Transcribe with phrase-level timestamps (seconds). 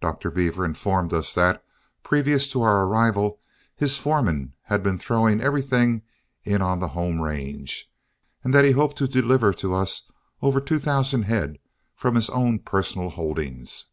[0.00, 0.32] Dr.
[0.32, 1.64] Beaver informed us that,
[2.02, 3.38] previous to our arrival,
[3.76, 6.02] his foreman had been throwing everything
[6.42, 7.88] in on the home range,
[8.42, 10.10] and that he hoped to deliver to us
[10.42, 11.60] over two thousand head
[11.94, 13.86] from his own personal holdings.